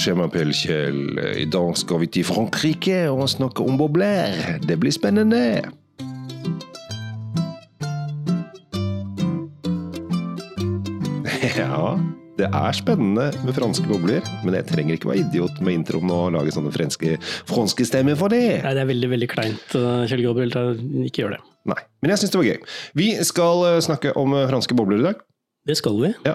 je 0.00 0.14
m'appelle 0.16 0.54
Kjell. 0.54 1.18
I 1.36 1.44
dag 1.50 1.76
skal 1.76 2.00
vi 2.00 2.08
til 2.14 2.24
Frankrike 2.24 3.02
og 3.10 3.26
snakke 3.28 3.64
om 3.66 3.76
bobler. 3.80 4.58
Det 4.64 4.78
blir 4.80 4.94
spennende. 4.94 5.60
Ja, 11.58 11.98
det 12.40 12.48
er 12.48 12.72
spennende 12.76 13.28
med 13.44 13.56
franske 13.56 13.84
bobler, 13.90 14.24
men 14.46 14.56
jeg 14.56 14.68
trenger 14.70 14.96
ikke 14.96 15.10
være 15.10 15.24
idiot 15.26 15.60
med 15.60 15.82
introen 15.82 16.12
og 16.14 16.32
lage 16.38 16.54
sånne 16.54 16.72
franske, 16.72 17.18
franske 17.50 17.84
stemmer 17.84 18.16
for 18.16 18.32
det. 18.32 18.62
Nei, 18.64 18.76
det 18.76 18.84
er 18.84 18.92
veldig 18.94 19.10
veldig 19.12 19.30
kleint, 19.32 19.74
Kjell 19.74 20.24
Gabriel. 20.24 20.54
Ikke 21.04 21.26
gjør 21.26 21.36
det. 21.36 21.42
Nei, 21.68 21.82
men 22.00 22.14
jeg 22.14 22.22
syns 22.22 22.32
det 22.32 22.40
var 22.40 22.48
gøy. 22.48 22.62
Vi 22.96 23.10
skal 23.28 23.66
eh, 23.68 23.82
snakke 23.84 24.14
om 24.16 24.32
eh, 24.32 24.48
franske 24.48 24.76
bobler 24.78 25.02
i 25.02 25.10
dag. 25.10 25.20
Det 25.68 25.76
skal 25.76 25.98
vi. 26.00 26.10
Ja. 26.24 26.34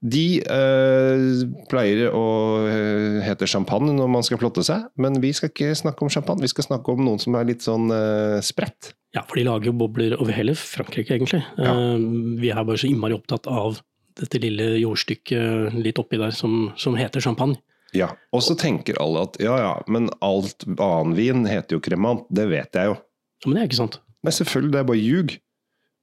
De 0.00 0.24
øh, 0.40 1.42
pleier 1.68 2.14
å 2.16 2.24
eh, 2.70 3.18
hete 3.26 3.48
champagne 3.50 3.92
når 3.92 4.08
man 4.14 4.24
skal 4.24 4.40
plotte 4.40 4.64
seg, 4.64 4.86
men 5.00 5.20
vi 5.22 5.34
skal 5.36 5.52
ikke 5.52 5.74
snakke 5.76 6.06
om 6.06 6.12
champagne. 6.12 6.44
Vi 6.46 6.52
skal 6.54 6.70
snakke 6.70 6.94
om 6.94 7.04
noen 7.04 7.20
som 7.20 7.36
er 7.36 7.48
litt 7.50 7.64
sånn 7.66 7.92
øh, 7.92 8.38
spredt. 8.44 8.94
Ja, 9.12 9.26
for 9.28 9.36
de 9.36 9.44
lager 9.44 9.68
jo 9.68 9.76
bobler 9.76 10.16
over 10.16 10.32
hele 10.32 10.54
Frankrike, 10.56 11.18
egentlig. 11.18 11.42
Ja. 11.60 11.74
Uh, 11.76 12.38
vi 12.40 12.48
er 12.48 12.64
bare 12.64 12.80
så 12.80 12.88
innmari 12.88 13.12
opptatt 13.12 13.44
av 13.50 13.82
dette 14.16 14.40
lille 14.40 14.78
jordstykket 14.80 15.76
litt 15.76 16.00
oppi 16.00 16.20
der 16.20 16.32
som, 16.36 16.70
som 16.80 16.96
heter 16.96 17.20
champagne. 17.24 17.60
Ja, 17.92 18.14
Og 18.32 18.40
så 18.40 18.56
tenker 18.56 18.96
alle 19.04 19.26
at 19.26 19.36
ja 19.42 19.52
ja, 19.60 19.72
men 19.84 20.08
alt 20.24 20.64
annen 20.64 21.12
vin 21.16 21.44
heter 21.44 21.76
jo 21.76 21.84
kremant. 21.84 22.24
Det 22.32 22.46
vet 22.48 22.72
jeg 22.72 22.88
jo. 22.88 22.96
Ja, 22.96 23.44
Men 23.44 23.58
det 23.58 23.60
er 23.60 23.68
ikke 23.68 23.82
sant. 23.82 23.98
Nei, 24.22 24.32
selvfølgelig, 24.32 24.72
det 24.72 24.80
er 24.80 24.88
bare 24.88 25.02
ljug. 25.02 25.34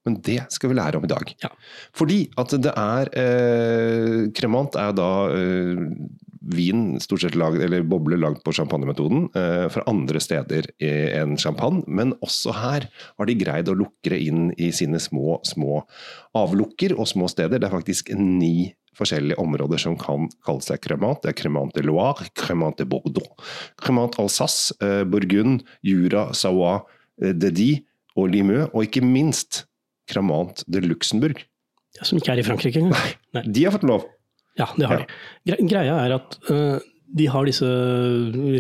Men 0.08 0.18
det 0.26 0.42
skal 0.54 0.72
vi 0.72 0.80
lære 0.80 1.00
om 1.00 1.06
i 1.06 1.12
dag. 1.12 1.36
Ja. 1.44 1.52
Fordi 1.98 2.24
at 2.40 2.56
det 2.64 2.74
er 2.74 3.12
eh, 3.20 4.26
Kremant 4.38 4.78
er 4.80 4.96
da 4.96 5.12
eh, 5.36 5.86
vin, 6.50 6.96
stort 7.04 7.26
sett 7.26 7.38
lag, 7.38 7.58
eller 7.62 7.86
bobler 7.86 8.18
lagd 8.22 8.42
på 8.46 8.54
champagnemetoden, 8.56 9.28
eh, 9.38 9.68
fra 9.70 9.84
andre 9.92 10.22
steder 10.24 10.72
enn 10.80 11.36
champagne. 11.42 11.84
Men 11.88 12.16
også 12.26 12.56
her 12.56 12.88
har 12.90 13.30
de 13.30 13.38
greid 13.38 13.70
å 13.70 13.78
lukre 13.78 14.18
inn 14.18 14.50
i 14.58 14.72
sine 14.76 15.02
små, 15.04 15.42
små 15.48 15.84
avlukker 16.38 16.96
og 16.98 17.10
små 17.12 17.30
steder. 17.30 17.60
Det 17.60 17.70
er 17.70 17.78
faktisk 17.78 18.14
ni 18.18 18.72
forskjellige 19.00 19.40
områder 19.40 19.82
som 19.82 19.98
kan 20.00 20.28
kalle 20.46 20.66
seg 20.66 20.82
Cremant. 20.84 21.22
Det 21.24 21.34
er 21.34 21.40
Cremant 21.40 21.74
de 21.76 21.84
Loire, 21.86 22.28
Cremant 22.38 22.78
de 22.80 22.88
Bordeaux, 22.90 23.30
Cremant 23.80 24.18
Alsace, 24.20 24.76
eh, 24.84 25.04
Burgund, 25.04 25.64
Jura, 25.86 26.30
Savoie, 26.34 26.82
eh, 27.22 27.34
Dedi 27.34 27.86
og 28.16 28.30
Limø. 28.30 28.70
og 28.74 28.84
ikke 28.84 29.04
minst 29.06 29.66
Cremant 30.10 30.64
de 30.68 30.82
Luxembourg. 30.86 31.42
Ja, 31.98 32.06
som 32.06 32.20
ikke 32.20 32.34
er 32.36 32.42
i 32.42 32.46
Frankrike 32.48 32.82
engang. 32.82 33.14
Nei. 33.38 33.44
De 33.46 33.64
har 33.66 33.74
fått 33.78 33.88
lov. 33.90 34.08
Ja, 34.60 34.68
det 34.78 34.88
har 34.90 35.06
Ja. 35.46 35.56
de. 35.56 35.68
Greia 35.70 35.96
er 36.06 36.16
at 36.18 36.38
uh, 36.50 36.80
de 37.16 37.26
har 37.32 37.46
disse 37.48 37.66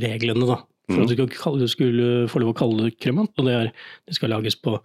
reglene 0.02 0.47
da, 0.50 0.59
for 0.89 0.97
mm. 0.97 1.03
at 1.03 1.09
du 1.11 1.16
skal 1.16 1.30
kalle, 1.36 1.59
du 1.66 1.69
skulle 1.72 2.08
få 2.31 2.41
lov 2.41 2.53
å 2.53 2.58
kalle 2.58 2.88
det 2.88 2.95
kremant. 3.02 3.33
Og 3.38 3.45
det 3.50 3.53
er 3.58 3.72
det 4.08 4.16
skal 4.17 4.31
lages 4.33 4.56
på 4.58 4.78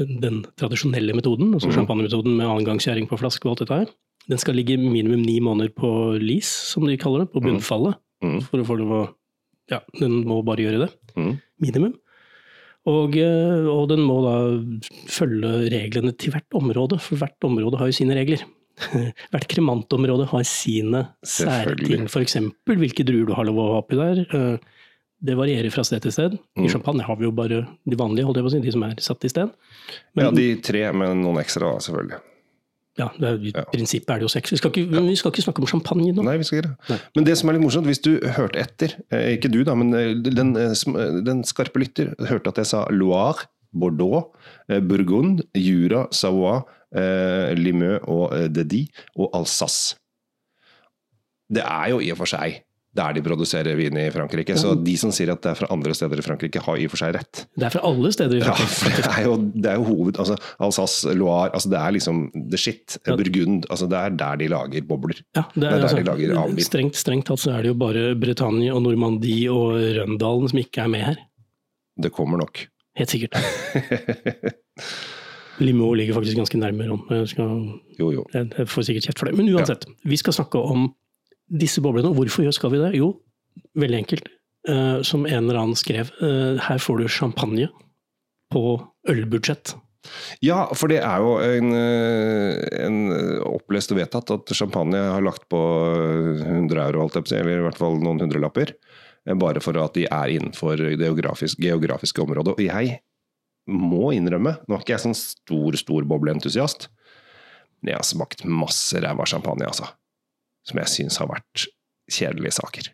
den 0.00 0.44
tradisjonelle 0.56 1.12
metoden, 1.18 1.50
altså 1.56 1.68
mm. 1.68 1.74
champagnemetoden 1.76 2.36
med 2.38 2.46
annengangsgjæring 2.48 3.08
på 3.10 3.18
flask 3.20 3.44
og 3.44 3.52
alt 3.52 3.64
dette 3.66 3.80
her. 3.82 3.90
Den 4.30 4.38
skal 4.40 4.56
ligge 4.56 4.76
minimum 4.80 5.20
ni 5.26 5.38
måneder 5.44 5.72
på 5.76 5.90
lis, 6.22 6.48
som 6.70 6.86
de 6.86 6.96
kaller 7.00 7.24
det, 7.26 7.32
på 7.34 7.40
Mhm. 7.42 7.48
bunnfallet. 7.58 7.98
Mm. 8.22 8.38
For 8.46 8.60
å 8.62 8.68
få 8.68 8.78
lov 8.80 8.92
å 8.96 9.02
Ja, 9.70 9.78
den 10.00 10.24
må 10.26 10.40
bare 10.44 10.58
gjøre 10.64 10.80
det. 10.86 10.90
Mhm. 11.16 11.40
Minimum. 11.62 11.92
Og, 12.88 13.16
eh, 13.20 13.66
og 13.68 13.88
den 13.90 14.00
må 14.00 14.16
da 14.24 14.36
følge 15.12 15.50
reglene 15.72 16.14
til 16.16 16.32
hvert 16.32 16.48
område, 16.56 16.96
for 17.00 17.16
hvert 17.20 17.44
område 17.44 17.76
har 17.78 17.90
jo 17.90 17.92
sine 17.92 18.16
regler. 18.16 18.44
Hvert 19.30 19.44
kremantområde 19.50 20.24
har 20.30 20.44
sine 20.48 21.02
særting, 21.26 22.06
f.eks. 22.08 22.38
hvilke 22.64 23.04
druer 23.04 23.26
du 23.28 23.34
har 23.36 23.44
lov 23.44 23.58
å 23.60 23.66
ha 23.74 23.80
oppi 23.82 23.98
der. 23.98 24.22
Eh, 24.32 24.56
Det 25.20 25.34
varierer 25.36 25.68
fra 25.68 25.82
sted 25.84 26.00
til 26.00 26.12
sted. 26.14 26.32
I 26.56 26.62
Mm. 26.64 26.68
champagne 26.72 27.02
har 27.04 27.16
vi 27.20 27.26
jo 27.26 27.30
bare 27.30 27.66
de 27.84 27.96
vanlige, 28.00 28.24
holdt 28.24 28.38
jeg 28.40 28.44
på 28.46 28.48
å 28.48 28.52
si, 28.54 28.60
de 28.64 28.72
som 28.72 28.82
er 28.86 28.94
satt 29.04 29.24
i 29.24 29.28
sted. 29.28 29.50
Men 30.16 30.24
Ja, 30.24 30.30
de 30.30 30.46
tre 30.64 30.92
med 30.96 31.12
noen 31.20 31.36
ekstra, 31.42 31.74
selvfølgelig. 31.76 32.16
Ja, 32.98 33.08
det 33.18 33.28
er, 33.28 33.38
i 33.38 33.52
Ja. 33.54 33.64
prinsippet 33.70 34.10
er 34.10 34.18
det 34.18 34.26
jo 34.26 34.28
sex. 34.28 34.50
Vi 34.52 34.56
skal 34.56 34.70
ikke, 34.70 34.86
ja. 34.90 35.00
vi 35.00 35.16
skal 35.16 35.30
ikke 35.30 35.42
snakke 35.42 35.62
om 35.62 35.66
champagne 35.66 36.12
nå. 36.12 36.22
Nei, 36.26 36.36
vi 36.40 36.44
skal 36.44 36.58
ikke 36.58 36.68
det. 36.88 36.98
Men 37.16 37.24
det 37.24 37.36
som 37.38 37.48
er 37.48 37.52
litt 37.56 37.62
morsomt, 37.62 37.86
hvis 37.86 38.02
du 38.02 38.18
hørte 38.36 38.58
etter, 38.58 38.96
eh, 39.12 39.36
ikke 39.36 39.50
du 39.52 39.62
da, 39.64 39.74
men 39.74 39.94
eh, 39.94 40.14
den, 40.14 40.56
eh, 40.56 40.74
den 41.24 41.44
skarpe 41.44 41.78
lytter 41.80 42.14
hørte 42.28 42.48
at 42.50 42.58
jeg 42.58 42.66
sa 42.66 42.84
Loire, 42.90 43.46
Bordeaux, 43.72 44.32
Burgund, 44.68 45.44
Jura, 45.54 46.08
Savoie, 46.10 46.64
Limeux 47.54 48.00
og 48.10 48.32
Dedi, 48.50 48.88
og 49.14 49.30
Alsace. 49.32 49.94
Det 51.50 51.62
er 51.62 51.90
jo 51.92 52.00
i 52.02 52.10
og 52.10 52.18
for 52.18 52.26
seg 52.26 52.64
der 52.96 53.12
de 53.14 53.20
produserer 53.22 53.76
vin 53.78 53.94
i 54.02 54.08
Frankrike, 54.10 54.56
så 54.58 54.72
de 54.74 54.96
som 54.98 55.12
sier 55.14 55.30
at 55.30 55.38
det 55.44 55.52
er 55.52 55.58
fra 55.60 55.68
andre 55.70 55.92
steder 55.94 56.18
i 56.18 56.24
Frankrike, 56.26 56.58
har 56.64 56.74
i 56.80 56.88
og 56.88 56.90
for 56.90 56.98
seg 57.04 57.12
rett. 57.14 57.44
Det 57.54 57.68
er 57.68 57.74
fra 57.76 57.84
alle 57.86 58.10
steder 58.10 58.34
i 58.34 58.40
Ja, 58.42 58.50
Frankrike. 58.56 58.80
for 58.80 59.04
det 59.06 59.12
er 59.20 59.28
jo, 59.28 59.34
det 59.54 59.70
er 59.70 59.76
jo 59.78 59.84
hoved... 59.86 60.18
Altså, 60.18 60.34
Alsace, 60.58 61.12
Loire 61.14 61.52
altså 61.54 61.70
Det 61.70 61.78
er 61.78 61.94
liksom 61.94 62.18
the 62.50 62.58
shit. 62.58 62.96
Ja. 63.06 63.14
Burgund 63.20 63.68
altså 63.70 63.86
Det 63.92 64.00
er 64.00 64.10
der 64.18 64.40
de 64.42 64.48
lager 64.50 64.82
bobler. 64.90 65.20
Ja, 65.38 65.44
det 65.54 65.62
Det 65.62 65.70
er 65.70 65.76
er, 65.76 65.86
der 65.86 66.02
de 66.02 66.08
lager 66.10 66.34
altså, 66.34 66.42
avvin. 66.50 66.66
strengt, 66.66 66.98
strengt 66.98 67.26
tatt 67.30 67.38
så 67.44 67.54
er 67.54 67.62
det 67.62 67.70
jo 67.70 67.78
bare 67.78 68.08
Bretagne 68.18 68.74
og 68.74 68.82
Normandie 68.82 69.46
og 69.54 69.78
Røndalen 70.00 70.50
som 70.50 70.58
ikke 70.58 70.82
er 70.82 70.90
med 70.96 71.06
her. 71.12 71.22
Det 72.02 72.10
kommer 72.16 72.42
nok. 72.42 72.64
Helt 72.98 73.14
sikkert. 73.14 73.38
Limoux 75.60 75.94
ligger 75.98 76.14
faktisk 76.16 76.36
ganske 76.40 76.58
nærme 76.58 76.86
Ron. 76.88 77.02
Jeg, 77.10 77.28
skal, 77.28 77.50
jo, 78.00 78.10
jo. 78.14 78.24
jeg 78.34 78.68
får 78.70 78.82
sikkert 78.88 79.04
kjeft 79.10 79.18
for 79.20 79.28
det. 79.28 79.36
Men 79.36 79.50
uansett, 79.54 79.84
vi 80.08 80.16
skal 80.16 80.32
snakke 80.32 80.58
om 80.58 80.86
disse 81.50 81.82
boblene. 81.82 82.10
Og 82.10 82.18
hvorfor 82.20 82.48
skal 82.54 82.74
vi 82.74 82.80
det? 82.82 82.94
Jo, 82.98 83.12
veldig 83.78 84.00
enkelt. 84.04 84.30
Uh, 84.68 85.00
som 85.06 85.24
en 85.24 85.46
eller 85.46 85.56
annen 85.56 85.78
skrev, 85.78 86.10
uh, 86.20 86.60
her 86.60 86.82
får 86.82 87.00
du 87.00 87.08
champagne 87.08 87.70
på 88.52 88.64
ølbudsjett. 89.08 89.74
Ja, 90.44 90.64
for 90.76 90.90
det 90.90 91.02
er 91.04 91.20
jo 91.20 91.34
en, 91.44 91.74
eh, 91.76 92.84
en 92.86 92.96
opplest 93.44 93.92
og 93.92 93.98
vedtatt 94.00 94.32
at 94.32 94.52
champagne 94.56 94.96
har 94.96 95.20
lagt 95.20 95.44
på 95.52 95.60
100 96.40 96.80
euro, 96.86 97.04
eller 97.12 97.58
i 97.58 97.66
hvert 97.66 97.78
fall 97.78 98.00
noen 98.00 98.22
hundrelapper. 98.24 98.72
Bare 99.36 99.60
for 99.60 99.76
at 99.76 99.94
de 99.94 100.06
er 100.08 100.32
innenfor 100.32 100.80
det 100.80 100.96
geografisk, 100.96 101.60
geografiske 101.60 102.24
området. 102.24 102.56
Og 102.56 102.64
jeg 102.64 103.02
må 103.68 104.14
innrømme, 104.16 104.56
nå 104.64 104.74
er 104.74 104.80
ikke 104.80 104.96
jeg 104.96 105.04
sånn 105.04 105.18
stor, 105.18 105.76
stor 105.76 106.08
bobleentusiast, 106.08 106.88
men 107.80 107.92
jeg 107.92 108.00
har 108.00 108.08
smakt 108.08 108.46
masse 108.48 108.96
ræva 109.04 109.28
champagne, 109.28 109.68
altså. 109.68 109.92
Som 110.68 110.80
jeg 110.82 110.92
syns 110.92 111.16
har 111.20 111.30
vært 111.30 111.66
kjedelige 112.10 112.52
saker. 112.58 112.90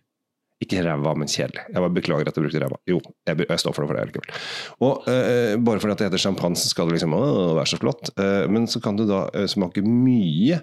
Ikke 0.65 0.81
ræva, 0.81 1.13
men 1.19 1.29
kjedelig. 1.29 1.67
Jeg 1.69 1.83
bare 1.83 1.93
beklager 1.93 2.29
at 2.31 2.37
jeg 2.39 2.45
brukte 2.47 2.61
ræva. 2.63 2.79
Jo, 2.89 3.01
jeg, 3.29 3.43
jeg 3.45 3.61
står 3.61 3.75
for 3.77 3.85
det 3.85 3.91
for 3.91 3.99
det 3.99 4.05
likevel. 4.09 4.39
Og 4.87 5.09
eh, 5.13 5.57
bare 5.61 5.83
fordi 5.83 5.97
det 5.99 6.07
heter 6.09 6.23
champagne, 6.23 6.57
så 6.57 6.71
skal 6.71 6.89
det 6.89 6.97
liksom 6.97 7.13
være 7.13 7.67
så 7.69 7.79
flott. 7.83 8.09
Uh, 8.17 8.47
men 8.49 8.65
så 8.71 8.81
kan 8.81 8.97
du 8.97 9.05
da 9.09 9.27
eh, 9.37 9.45
smake 9.53 9.85
mye, 9.85 10.63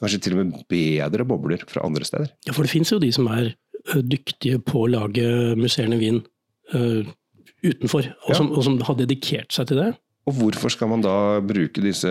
kanskje 0.00 0.22
til 0.24 0.36
og 0.36 0.40
med 0.40 0.62
bedre 0.72 1.26
bobler 1.28 1.66
fra 1.68 1.84
andre 1.84 2.08
steder. 2.08 2.32
Ja, 2.48 2.54
for 2.56 2.64
det 2.64 2.72
fins 2.72 2.94
jo 2.94 3.00
de 3.02 3.12
som 3.12 3.28
er 3.32 3.52
dyktige 4.02 4.58
på 4.64 4.86
å 4.86 4.90
lage 4.90 5.26
musserende 5.60 6.00
vin 6.00 6.22
utenfor, 6.66 8.08
og, 8.24 8.32
Ja. 8.32 8.38
som, 8.40 8.48
og 8.50 8.64
som 8.66 8.80
har 8.88 8.96
dedikert 8.98 9.52
seg 9.54 9.68
til 9.70 9.78
det. 9.78 9.92
Og 10.26 10.34
hvorfor 10.40 10.72
skal 10.74 10.90
man 10.90 11.04
da 11.04 11.38
bruke 11.44 11.84
disse 11.84 12.10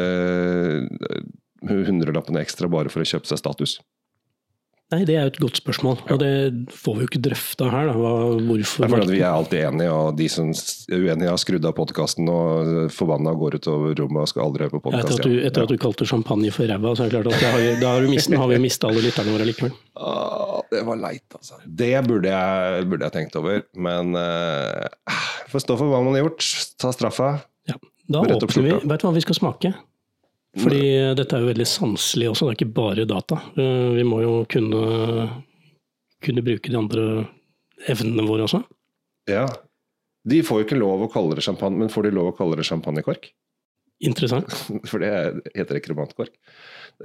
hundrelappene 1.65 2.41
ekstra 2.45 2.69
bare 2.71 2.93
for 2.93 3.03
å 3.03 3.09
kjøpe 3.09 3.27
seg 3.27 3.41
status? 3.41 3.75
Nei, 4.93 4.99
det 5.01 5.15
er 5.17 5.23
jo 5.25 5.31
et 5.31 5.37
godt 5.41 5.57
spørsmål, 5.57 5.95
og 6.13 6.19
det 6.21 6.31
får 6.77 6.93
vi 6.93 7.01
jo 7.01 7.07
ikke 7.09 7.21
drøfta 7.25 7.69
her. 7.73 7.87
Da, 7.89 7.93
hva, 7.97 8.11
hvorfor 8.45 8.85
Det 8.85 8.99
er 8.99 9.09
vi 9.09 9.21
er 9.23 9.31
alltid 9.31 9.63
enige, 9.65 9.93
og 9.95 10.19
de 10.19 10.27
som 10.29 10.51
er 10.53 11.01
uenige 11.01 11.31
har 11.31 11.39
skrudd 11.41 11.65
av 11.65 11.73
podkasten 11.79 12.29
og 12.29 12.91
forbanna 12.93 13.33
går 13.33 13.57
utover 13.57 13.97
rommet 13.97 14.21
og 14.21 14.29
skal 14.29 14.43
aldri 14.45 14.67
høre 14.67 14.75
på 14.75 14.81
Ja, 14.83 14.85
podkast 14.85 15.15
Etter, 15.15 15.23
at 15.23 15.25
du, 15.25 15.39
etter 15.49 15.65
at 15.65 15.73
du 15.73 15.81
kalte 15.81 16.05
champagne 16.11 16.53
for 16.53 16.69
ræva, 16.69 16.93
så 16.93 17.07
er 17.07 17.09
det 17.09 17.23
klart 17.23 17.31
at 17.33 17.47
har 17.55 17.81
da 17.81 17.95
har, 17.95 18.05
mist, 18.11 18.37
har 18.37 18.53
vi 18.53 18.61
mista 18.61 18.91
alle 18.91 19.01
lytterne 19.07 19.33
våre 19.33 19.49
likevel. 19.49 19.73
Ah, 19.97 20.61
det 20.69 20.85
var 20.85 21.01
leit, 21.01 21.25
altså. 21.33 21.57
Det 21.65 21.91
burde 22.05 22.37
jeg, 22.37 22.85
burde 22.91 23.09
jeg 23.09 23.17
tenkt 23.17 23.41
over. 23.41 23.65
Men 23.89 24.13
uh, 24.13 25.17
får 25.49 25.65
stå 25.65 25.81
for 25.81 25.89
hva 25.89 26.05
man 26.05 26.13
har 26.13 26.27
gjort. 26.27 26.45
Ta 26.77 26.93
straffa. 26.93 27.33
Ja. 27.65 27.81
Da 28.05 28.21
åpner 28.21 28.69
vi. 28.69 28.77
Vet 28.85 29.01
du 29.01 29.09
hva 29.09 29.15
vi 29.17 29.25
skal 29.25 29.41
smake? 29.41 29.73
Fordi 30.55 30.81
dette 31.19 31.35
er 31.35 31.43
jo 31.43 31.49
veldig 31.51 31.65
sanselig 31.67 32.29
også, 32.31 32.47
det 32.47 32.53
er 32.53 32.57
ikke 32.61 32.73
bare 32.77 33.05
data. 33.09 33.41
Eh, 33.59 33.89
Vi 33.97 34.03
må 34.07 34.21
jo 34.23 34.35
kunne, 34.49 35.43
kunne 36.23 36.43
bruke 36.45 36.71
de 36.71 36.77
andre 36.79 37.05
evnene 37.91 38.23
våre 38.27 38.45
også. 38.47 38.61
Ja. 39.29 39.47
De 40.25 40.39
får 40.41 40.61
jo 40.61 40.65
ikke 40.67 40.79
lov 40.79 41.03
å 41.05 41.09
kalle 41.11 41.35
det 41.37 41.43
champagne, 41.45 41.77
men 41.77 41.91
får 41.91 42.07
de 42.07 42.13
lov 42.15 42.31
å 42.31 42.37
kalle 42.37 42.55
det 42.57 42.65
champagnekork? 42.69 43.27
Interessant. 44.05 44.47
For 44.89 44.99
det 45.03 45.09
er- 45.11 45.41
heter 45.55 45.77
ikke 45.79 45.91
romantkork. 45.93 46.31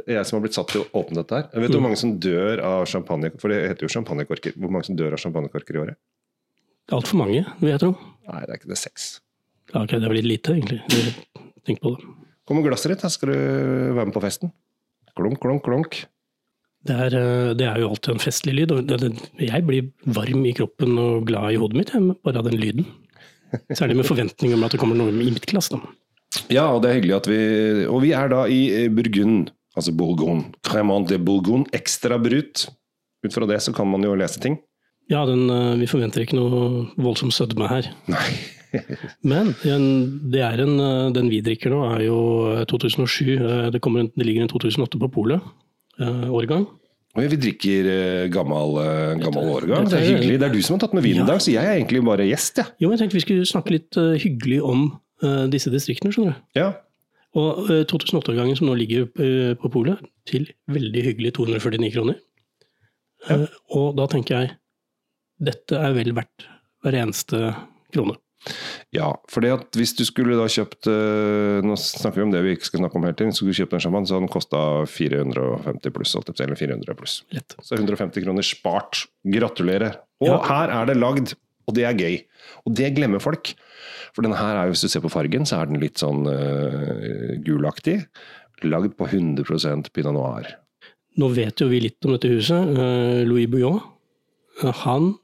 Jeg 0.07 0.23
som 0.27 0.39
har 0.39 0.45
blitt 0.47 0.55
satt 0.57 0.71
til 0.71 0.85
å 0.85 0.89
åpne 1.03 1.19
dette 1.21 1.35
her. 1.35 1.49
Jeg 1.53 1.63
vet 1.65 1.73
du 1.75 1.77
hvor 1.81 1.85
mange 1.89 1.99
som 1.99 2.15
dør 2.23 2.63
av 2.63 2.87
champagne... 2.87 3.33
For 3.43 3.51
det 3.51 3.61
heter 3.67 3.87
jo 3.89 3.91
champagnekorker. 3.91 4.55
Hvor 4.59 4.71
mange 4.71 4.87
som 4.87 4.97
dør 4.99 5.17
av 5.17 5.23
champagnekorker 5.23 5.75
i 5.79 5.83
året? 5.83 5.99
Altfor 6.95 7.19
mange, 7.21 7.43
vil 7.61 7.71
jeg 7.75 7.83
tro. 7.83 7.93
Nei, 8.31 8.41
det 8.47 8.55
er 8.55 8.59
ikke 8.61 8.71
det. 8.71 8.79
Seks. 8.79 9.09
Ja, 9.75 9.83
ok, 9.85 9.97
det 9.99 10.07
er 10.09 10.15
litt 10.17 10.27
lite, 10.31 10.55
egentlig. 10.57 10.81
Tenk 11.67 11.83
på 11.83 11.93
det. 11.97 12.07
Kom 12.51 12.59
med 12.59 12.67
glasset 12.67 12.91
ditt, 12.91 13.03
her 13.07 13.13
skal 13.15 13.31
du 13.31 13.37
være 13.95 14.09
med 14.09 14.15
på 14.17 14.21
festen. 14.25 14.51
Klunk, 15.15 15.39
klunk, 15.39 15.63
klunk. 15.63 16.01
Det 16.83 16.97
er, 16.97 17.15
eh, 17.15 17.53
det 17.55 17.69
er 17.69 17.79
jo 17.79 17.93
alltid 17.93 18.17
en 18.17 18.23
festlig 18.25 18.57
lyd. 18.57 18.73
og 18.75 18.89
det, 18.91 18.99
det, 18.99 19.13
Jeg 19.39 19.63
blir 19.69 19.93
varm 20.03 20.43
i 20.43 20.53
kroppen 20.59 20.99
og 20.99 21.29
glad 21.29 21.55
i 21.55 21.61
hodet 21.63 21.79
mitt 21.79 21.95
bare 22.25 22.43
av 22.43 22.51
den 22.51 22.59
lyden. 22.59 22.89
Særlig 23.71 24.01
med 24.01 24.09
forventning 24.09 24.57
om 24.57 24.67
at 24.67 24.75
det 24.75 24.81
kommer 24.83 24.99
noe 24.99 25.15
i 25.15 25.31
mitt 25.31 25.47
glass. 25.47 25.71
Da. 25.71 25.79
Ja, 26.51 26.67
og 26.75 26.83
det 26.83 26.91
er 26.91 26.99
hyggelig 26.99 27.17
at 27.21 27.31
vi 27.31 27.41
Og 27.87 28.03
vi 28.03 28.11
er 28.19 28.29
da 28.35 28.45
i 28.51 28.89
Burgund, 28.91 29.55
altså 29.77 29.95
Bourgogne. 29.95 30.51
Cremant 30.67 31.07
de 31.07 31.23
Bourgogne, 31.23 31.71
ekstra 31.71 32.19
brut. 32.19 32.67
Ut 33.23 33.33
fra 33.33 33.47
det 33.47 33.63
så 33.63 33.71
kan 33.71 33.87
man 33.87 34.03
jo 34.03 34.19
lese 34.19 34.43
ting. 34.43 34.59
Ja, 35.07 35.23
den, 35.25 35.47
eh, 35.47 35.79
vi 35.79 35.87
forventer 35.87 36.27
ikke 36.27 36.35
noe 36.35 36.89
voldsom 36.99 37.31
sødme 37.31 37.71
her. 37.71 37.95
Nei. 38.11 38.59
Men 39.33 39.53
det 40.33 40.43
er 40.47 40.63
en, 40.65 40.75
eh, 40.81 41.07
den 41.17 41.31
vi 41.33 41.41
drikker 41.45 41.73
nå, 41.73 41.81
er 41.95 42.05
jo 42.07 42.19
2007. 42.71 43.39
Det, 43.75 43.81
en, 43.81 44.11
det 44.15 44.27
ligger 44.27 44.47
en 44.47 44.53
2008 44.53 45.01
på 45.01 45.11
polet. 45.21 45.49
Årgang. 46.01 46.69
Og 47.19 47.27
vi 47.27 47.37
drikker 47.43 47.89
gammel, 48.33 48.79
gammel 49.21 49.49
årgang. 49.57 49.89
Det 49.91 49.99
er 49.99 50.07
hyggelig. 50.07 50.39
Det 50.41 50.47
er 50.47 50.55
du 50.55 50.63
som 50.65 50.77
har 50.77 50.85
tatt 50.87 50.95
med 50.97 51.05
vin 51.05 51.19
i 51.21 51.27
dag, 51.27 51.43
så 51.43 51.53
jeg 51.53 51.67
er 51.67 51.75
egentlig 51.75 52.01
bare 52.07 52.25
gjest. 52.29 52.63
Ja. 52.63 52.69
Jo, 52.81 52.93
jeg 52.95 53.03
tenkte 53.03 53.19
vi 53.19 53.25
skulle 53.25 53.49
snakke 53.51 53.75
litt 53.75 53.99
hyggelig 54.23 54.61
om 54.65 54.87
disse 55.53 55.73
distriktene, 55.75 56.15
skjønner 56.15 56.39
du. 56.39 56.47
Ja. 56.57 56.71
Og 57.37 57.69
2008-årgangen 57.91 58.57
som 58.57 58.71
nå 58.71 58.79
ligger 58.79 59.11
på 59.61 59.73
polet, 59.75 60.01
til 60.31 60.49
veldig 60.73 61.05
hyggelig 61.11 61.35
249 61.37 61.93
kroner. 61.99 62.17
Ja. 63.29 63.43
Og 63.77 63.93
da 63.99 64.09
tenker 64.09 64.39
jeg 64.39 64.55
dette 65.41 65.77
er 65.77 65.95
vel 65.97 66.15
verdt 66.17 66.47
hver 66.85 66.97
eneste 67.03 67.51
krone. 67.95 68.17
Ja, 68.97 69.11
for 69.29 69.45
hvis 69.77 69.93
du 69.99 70.03
skulle 70.09 70.39
da 70.39 70.47
kjøpt 70.49 70.89
Nå 71.67 71.75
snakker 71.77 72.17
vi 72.17 72.25
om 72.25 72.33
det 72.33 72.41
vi 72.47 72.55
ikke 72.57 72.71
skal 72.71 72.81
snakke 72.83 72.97
om 72.97 73.05
hele 73.05 73.19
tiden. 73.19 73.35
Skulle 73.37 73.53
du 73.53 73.59
kjøpt 73.61 73.77
en 73.77 73.85
sjaman, 73.85 74.09
så 74.09 74.21
den 74.23 74.31
kosta 74.33 74.63
450 74.89 75.93
pluss. 75.95 76.15
Eller 76.17 76.57
400 76.59 76.97
pluss. 76.99 77.21
Lett. 77.37 77.55
Så 77.63 77.77
150 77.77 78.25
kroner 78.25 78.47
spart. 78.47 79.05
Gratulerer. 79.29 80.01
Og 80.25 80.29
Ja. 80.33 80.41
her 80.49 80.73
er 80.81 80.87
det 80.87 80.97
lagd, 80.97 81.35
og 81.69 81.75
det 81.77 81.85
er 81.85 81.95
gøy. 81.95 82.25
Og 82.67 82.75
det 82.75 82.95
glemmer 82.97 83.21
folk. 83.23 83.55
For 84.15 84.23
denne 84.23 84.37
her 84.37 84.57
er 84.57 84.67
jo, 84.69 84.75
hvis 84.75 84.83
du 84.85 84.89
ser 84.89 85.05
på 85.05 85.13
fargen, 85.13 85.47
så 85.47 85.61
er 85.61 85.71
den 85.71 85.81
litt 85.81 86.01
sånn 86.03 86.27
uh, 86.27 87.37
gulaktig. 87.45 88.01
Lagd 88.67 88.97
på 88.99 89.07
100 89.09 89.91
pinot 89.93 90.15
noir. 90.17 90.49
Nå 91.21 91.29
vet 91.35 91.61
jo 91.61 91.69
vi 91.71 91.81
litt 91.81 92.05
om 92.07 92.13
dette 92.17 92.31
huset. 92.33 92.75
Uh, 92.77 93.23
Louis 93.29 93.47
Bouillon, 93.51 93.81
uh, 94.63 94.73
han 94.85 95.15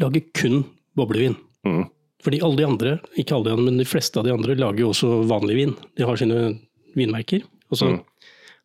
lager 0.00 0.24
kun 0.34 0.64
boblevin. 0.96 1.36
Mm. 1.66 1.88
Fordi 2.24 2.40
alle 2.42 2.58
de 2.58 2.66
andre, 2.66 2.92
ikke 3.16 3.34
alle 3.36 3.46
de 3.46 3.54
andre, 3.54 3.64
men 3.70 3.78
de 3.78 3.86
fleste 3.86 4.18
av 4.18 4.26
de 4.26 4.32
andre 4.34 4.56
lager 4.58 4.82
jo 4.82 4.90
også 4.90 5.10
vanlig 5.30 5.54
vin. 5.60 5.74
De 5.96 6.06
har 6.08 6.18
sine 6.18 6.58
vinmerker. 6.98 7.44
Og 7.70 7.78
så 7.78 7.92
Mm. 7.92 8.00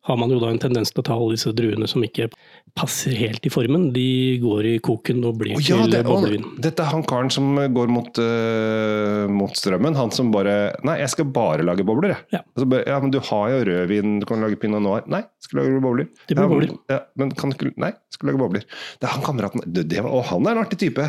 Har 0.04 0.18
man 0.20 0.32
jo 0.32 0.38
da 0.42 0.50
en 0.52 0.60
tendens 0.60 0.92
til 0.92 1.00
å 1.00 1.06
ta 1.06 1.14
alle 1.16 1.36
disse 1.36 1.52
druene 1.56 1.86
som 1.88 2.02
ikke 2.04 2.28
passer 2.76 3.14
helt 3.16 3.46
i 3.46 3.52
formen. 3.52 3.86
De 3.94 4.36
går 4.42 4.68
i 4.68 4.74
koken 4.84 5.22
og 5.24 5.38
blir 5.40 5.54
oh, 5.56 5.62
ja, 5.64 5.78
til 5.80 5.94
det, 5.94 6.02
boblevin. 6.04 6.44
dette 6.64 6.84
er 6.84 6.92
han 6.92 7.04
karen 7.08 7.32
som 7.32 7.54
går 7.76 7.92
mot, 7.92 8.20
uh, 8.20 9.24
mot 9.32 9.54
strømmen. 9.56 9.96
Han 9.96 10.12
som 10.14 10.32
bare 10.34 10.74
Nei, 10.84 10.98
jeg 11.00 11.12
skal 11.14 11.28
bare 11.32 11.64
lage 11.64 11.86
bobler, 11.86 12.12
jeg. 12.14 12.28
Ja. 12.36 12.42
Altså, 12.52 12.82
ja, 12.84 12.98
men 13.00 13.14
du 13.14 13.20
har 13.30 13.54
jo 13.54 13.62
rødvin, 13.70 14.18
du 14.20 14.28
kan 14.28 14.44
lage 14.44 14.60
pinot 14.60 14.84
noir. 14.84 15.08
Nei, 15.10 15.22
jeg 15.24 15.48
skal 15.48 15.62
lage 15.62 15.80
bobler. 15.86 16.10
Det 16.26 16.36
blir 16.36 16.44
ja, 16.44 16.50
bobler. 16.52 16.76
Ja, 16.92 17.00
men 17.20 17.32
kan 17.38 17.54
du 17.54 17.64
Nei, 17.80 17.94
jeg 17.94 18.18
skal 18.18 18.30
lage 18.30 18.42
bobler. 18.42 18.68
Det 19.00 19.08
er 19.08 19.16
han 19.16 19.24
kameraten 19.24 19.64
det, 19.64 19.86
det, 19.88 20.04
var- 20.04 20.12
Og 20.18 20.28
han 20.28 20.44
er 20.50 20.58
en 20.58 20.64
artig 20.66 20.82
type! 20.84 21.08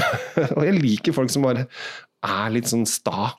og 0.58 0.62
jeg 0.66 0.76
liker 0.76 1.16
folk 1.16 1.32
som 1.32 1.46
bare 1.46 1.66
er 2.26 2.52
litt 2.52 2.68
sånn 2.68 2.84
sta. 2.88 3.32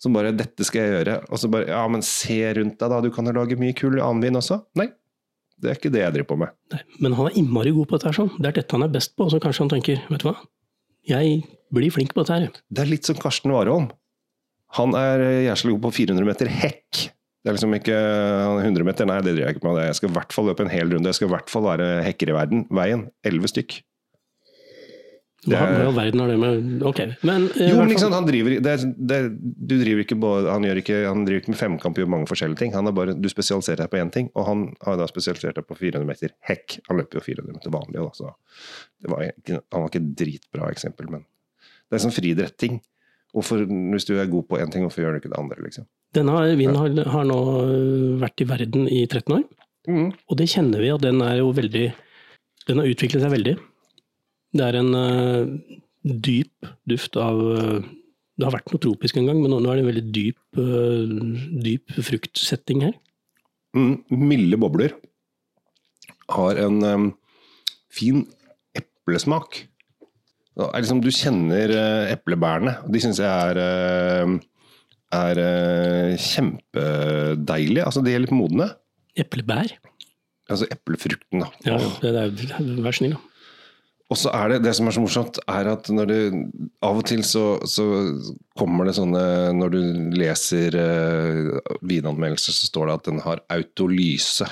Som 0.00 0.16
bare 0.16 0.32
'Dette 0.32 0.64
skal 0.64 0.80
jeg 0.80 0.92
gjøre'. 0.94 1.18
Og 1.30 1.38
så 1.38 1.50
bare 1.52 1.66
'Ja, 1.68 1.86
men 1.88 2.02
se 2.02 2.40
rundt 2.56 2.78
deg, 2.78 2.88
da. 2.88 3.00
Du 3.00 3.10
kan 3.10 3.26
jo 3.26 3.32
lage 3.36 3.58
mye 3.58 3.76
kul 3.76 4.00
annen 4.00 4.22
vin 4.22 4.40
også'. 4.40 4.64
Nei. 4.76 4.88
Det 5.60 5.70
er 5.70 5.76
ikke 5.76 5.92
det 5.92 6.00
jeg 6.00 6.12
driver 6.14 6.28
på 6.30 6.38
med. 6.38 6.48
Nei, 6.72 6.80
men 7.00 7.12
han 7.12 7.26
er 7.26 7.36
innmari 7.36 7.70
god 7.76 7.86
på 7.88 7.98
dette 7.98 8.08
her. 8.08 8.16
sånn. 8.16 8.32
Det 8.40 8.48
er 8.48 8.52
dette 8.62 8.72
han 8.72 8.82
er 8.82 8.88
best 8.88 9.14
på. 9.14 9.24
Og 9.24 9.30
så 9.30 9.40
kanskje 9.40 9.60
han 9.60 9.68
tenker, 9.68 10.00
vet 10.08 10.22
du 10.22 10.28
hva, 10.30 10.36
jeg 11.06 11.44
blir 11.72 11.92
flink 11.92 12.14
på 12.14 12.24
dette 12.24 12.32
her. 12.32 12.50
Det 12.72 12.80
er 12.80 12.88
litt 12.88 13.04
som 13.04 13.16
Karsten 13.16 13.52
Warholm. 13.52 13.90
Han 14.78 14.94
er 14.94 15.18
jævlig 15.50 15.74
god 15.76 15.82
på 15.82 15.92
400 16.06 16.24
meter 16.24 16.46
hekk. 16.46 17.10
Det 17.40 17.48
er 17.48 17.56
liksom 17.56 17.74
ikke 17.74 17.96
100 18.62 18.84
meter, 18.84 19.06
nei, 19.08 19.20
det 19.20 19.32
driver 19.34 19.48
jeg 19.48 19.56
ikke 19.56 19.66
med. 19.68 19.84
Jeg 19.88 19.94
skal 19.96 20.10
i 20.10 20.12
hvert 20.12 20.32
fall 20.32 20.44
løpe 20.50 20.64
en 20.64 20.72
hel 20.72 20.90
runde. 20.92 21.08
Jeg 21.08 21.14
skal 21.14 21.28
i 21.28 21.34
hvert 21.34 21.50
fall 21.50 21.62
være 21.64 21.86
hekker 22.04 22.28
i 22.28 22.36
verden. 22.36 22.66
veien. 22.70 23.06
Elleve 23.24 23.48
stykk. 23.48 23.80
Hva 25.48 25.56
i 25.72 25.76
all 25.86 25.94
verden 25.96 26.20
har 26.20 26.28
det 26.28 26.34
med 26.36 26.82
Ok, 26.84 26.98
men 27.24 27.46
eh, 27.56 27.70
Jo, 27.70 27.78
men 27.78 27.88
liksom, 27.88 28.12
han 28.12 28.26
driver 28.28 28.58
det, 28.60 28.72
er- 28.74 28.90
det, 28.92 29.16
er- 29.22 29.30
Du 29.40 29.72
driver 29.80 30.02
ikke 30.04 30.18
både, 30.20 30.50
han, 30.52 30.66
ikke, 30.68 30.98
han 31.08 31.22
driver 31.24 31.40
ikke 31.40 31.54
med 31.54 31.60
femkamp, 31.62 31.96
gjør 31.96 32.10
mange 32.12 32.28
forskjellige 32.28 32.58
ting. 32.60 32.74
Han 32.76 32.90
bare, 32.92 33.14
Du 33.16 33.28
spesialiserer 33.32 33.80
deg 33.86 33.88
på 33.94 34.00
én 34.02 34.10
ting, 34.12 34.28
og 34.36 34.44
han 34.50 34.66
har 34.84 34.98
da 35.00 35.06
spesialisert 35.08 35.56
deg 35.56 35.64
på 35.70 35.78
400 35.78 36.04
meter 36.10 36.34
hekk. 36.50 36.76
Han 36.90 37.00
løper 37.00 37.20
jo 37.22 37.24
400 37.24 37.56
meter 37.56 37.72
vanlig, 37.72 37.96
da, 37.96 38.10
så 38.12 38.34
det 39.00 39.08
var 39.14 39.24
han 39.24 39.80
var 39.80 39.88
ikke 39.88 40.02
et 40.02 40.12
dritbra 40.20 40.68
eksempel, 40.74 41.08
men 41.08 41.24
det 41.88 41.96
er 41.96 42.04
sånn 42.04 42.12
friidretting. 42.18 42.80
Hvis 43.32 44.04
du 44.10 44.16
er 44.20 44.26
god 44.28 44.44
på 44.50 44.58
én 44.60 44.70
ting, 44.74 44.84
hvorfor 44.84 45.04
gjør 45.06 45.16
du 45.16 45.22
ikke 45.22 45.32
det 45.32 45.38
andre, 45.40 45.56
liksom? 45.64 45.86
Denne 46.12 46.36
vinen 46.58 46.74
har, 46.76 46.90
har 47.14 47.24
nå 47.24 47.36
øh, 47.62 48.20
vært 48.20 48.42
i 48.42 48.48
verden 48.50 48.88
i 48.90 49.06
13 49.06 49.38
år, 49.40 49.48
Mm. 49.88 50.10
og 50.28 50.36
det 50.36 50.44
kjenner 50.52 50.82
vi 50.84 50.90
at 50.92 51.00
den 51.00 51.22
er 51.24 51.38
jo 51.38 51.46
veldig 51.56 51.86
Den 52.68 52.76
har 52.82 52.84
utviklet 52.90 53.22
seg 53.24 53.30
veldig. 53.32 53.54
Det 54.56 54.66
er 54.66 54.78
en 54.80 54.90
uh, 54.96 55.50
dyp 56.02 56.70
duft 56.90 57.18
av 57.20 57.38
uh, 57.38 57.78
Det 58.34 58.46
har 58.46 58.56
vært 58.56 58.72
noe 58.72 58.82
tropisk 58.82 59.20
en 59.20 59.28
gang, 59.30 59.38
men 59.42 59.52
nå, 59.52 59.60
nå 59.62 59.70
er 59.70 59.78
det 59.78 59.84
en 59.84 59.90
veldig 59.92 60.06
dyp, 60.16 60.40
uh, 60.58 61.14
dyp 61.66 61.94
fruktsetting 62.00 62.84
her. 62.88 62.96
Mm, 63.76 63.94
milde 64.10 64.58
bobler. 64.58 64.96
Har 66.30 66.58
en 66.62 66.80
um, 66.82 67.10
fin 67.94 68.24
eplesmak. 68.78 69.66
Liksom, 70.60 70.98
du 71.00 71.08
kjenner 71.14 71.70
eplebærene. 72.10 72.74
og 72.84 72.90
De 72.92 73.00
syns 73.00 73.20
jeg 73.22 73.54
er, 73.54 74.34
er 75.16 75.38
kjempedeilige. 76.20 77.86
Altså, 77.86 78.02
de 78.04 78.12
er 78.12 78.20
litt 78.26 78.34
modne. 78.34 78.66
Eplebær. 79.16 79.72
Altså 80.50 80.66
eplefrukten, 80.74 81.46
da. 81.46 81.48
Ja, 81.64 81.78
det 82.02 82.12
er, 82.12 82.60
vær 82.84 82.98
snill, 82.98 83.14
da. 83.14 83.30
Og 84.10 84.18
så 84.18 84.32
er 84.34 84.50
det 84.50 84.64
det 84.64 84.72
som 84.74 84.88
er 84.90 84.94
så 84.96 85.02
morsomt, 85.04 85.38
er 85.46 85.70
at 85.70 85.88
når 85.94 86.10
du 86.10 86.16
Av 86.86 86.98
og 86.98 87.04
til 87.06 87.22
så, 87.26 87.60
så 87.68 87.84
kommer 88.58 88.88
det 88.88 88.96
sånne 88.98 89.22
Når 89.56 89.74
du 89.74 89.80
leser 90.18 90.74
uh, 90.74 91.76
vinanmeldelser, 91.86 92.56
så 92.56 92.70
står 92.70 92.90
det 92.90 92.96
at 92.96 93.10
den 93.10 93.22
har 93.26 93.44
autolyse. 93.54 94.48